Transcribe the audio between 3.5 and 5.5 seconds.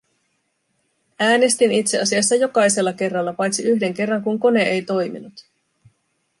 yhden kerran, kun kone ei toiminut.